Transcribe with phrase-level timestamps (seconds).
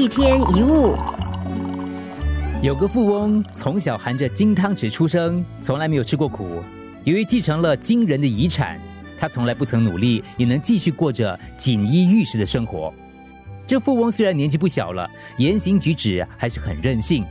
[0.00, 0.96] 一天一物，
[2.62, 6.62] 有个富翁从小含着金汤匙出生，从来没有吃过苦。
[7.04, 8.80] 由于继承了惊人的遗产，
[9.18, 12.90] 他从来不曾努力，也能继续过着锦衣玉食的生活。
[13.66, 17.22] 这富翁虽然年纪不小了，言行举止还是很任性。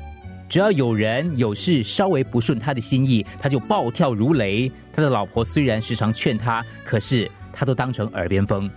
[0.48, 4.72] 只要有人有事稍微不顺他的心意，他就暴跳如雷。
[4.94, 8.70] 他的老婆虽然时常劝他，可是他都当成耳边风。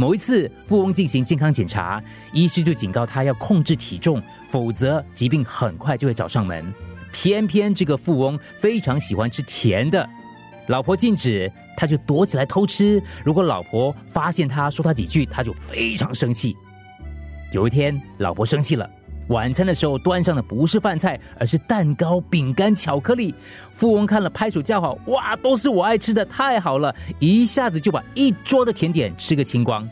[0.00, 2.00] 某一次，富翁进行健康检查，
[2.32, 6.72] 医师就警告他要控制体重，否则疾病很快就会找上门。
[7.12, 10.08] 偏偏这个富翁非常喜欢吃甜的，
[10.68, 13.02] 老婆禁止，他就躲起来偷吃。
[13.24, 16.56] 如果老婆发现他说他几句，他就非常生气。
[17.50, 18.88] 有一天，老婆生气了。
[19.28, 23.34] 晚餐的时候端上的不是饭菜，而是蛋糕、饼干、巧克力。
[23.72, 29.88] 富翁看了拍手叫好：“哇，都是我爱吃的，太好了！”一下子就把一桌的甜点吃个精光。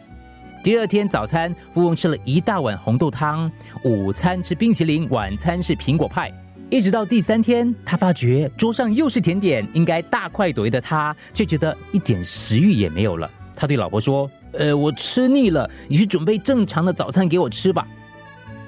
[0.65, 3.49] 第二天早餐，富翁吃了一大碗红豆汤；
[3.85, 6.33] 午餐吃冰淇淋，晚餐是苹果派。
[6.69, 13.31] 一直到第三天，他发觉桌上又是甜点，应该大快朵颐的他，却觉得一点食欲也没有了。
[13.55, 17.87] 他对老婆说：“呃，我吃腻了，你去准备正常的早餐给我吃吧。”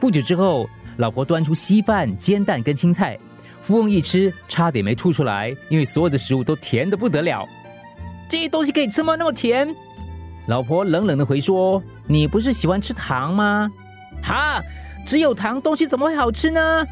[0.00, 0.68] 不久之后，
[0.98, 3.18] 老婆端出稀饭、煎蛋跟青菜。
[3.60, 7.46] 富翁一吃，差点没吐出来，因为所有的食物都甜的不得了。
[8.28, 9.14] 这些东西可以吃吗？
[9.16, 9.69] 那么甜！
[10.46, 13.69] 老婆冷冷的回说：“你不是喜欢吃糖吗？”
[14.22, 14.62] 哈，
[15.06, 16.86] 只有糖，东西怎么会好吃呢？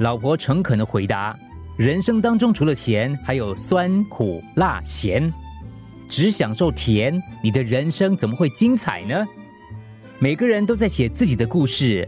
[0.00, 1.34] 老婆诚恳的回答
[1.78, 5.32] ：“人生当中除了甜，还有酸、苦、辣、咸。
[6.08, 9.26] 只享受甜，你的人生怎么会精彩呢？”
[10.18, 12.06] 每个人都在写自己的故事，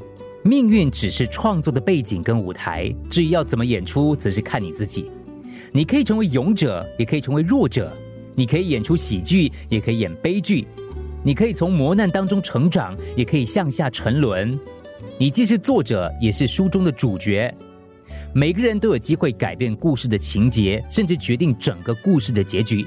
[0.49, 5.13] 命运只是创作的背景跟舞台，至于要怎么演出，则是看你自己。
[5.73, 7.93] 你可以成为勇者，也可以成为弱者；
[8.35, 10.65] 你可以演出喜剧，也可以演悲剧；
[11.23, 14.59] 你可以从磨难当中成长，也可以向下沉沦。
[15.19, 17.55] 你既是作者，也是书中的主角。
[18.33, 22.87] 每个人都有机会改变故事的情节，甚至决定整个故事的结局。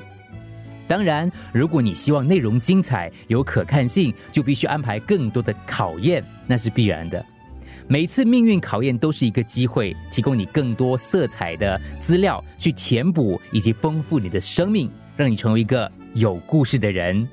[0.87, 7.23] 当然，如果你希望内容精彩、有可看性，就必须安排更多的考验，那是必然的。
[7.87, 17.27] 每次命运考验都是一个机会，提供你更多色彩的资料，去填补以及丰富你的生命，让你成为一个有故事的人。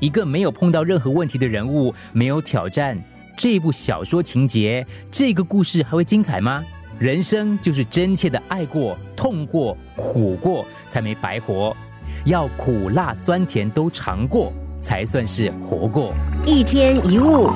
[0.00, 2.98] 一个没有碰到任何问题的人物，没有挑战，
[3.36, 6.62] 这部小说情节，这个故事还会精彩吗？
[6.98, 11.76] 人生就是真切的爱过、痛过、苦过，才没白活。
[12.24, 16.14] 要苦辣酸甜都尝过，才算是活过。
[16.46, 17.50] 一天一物。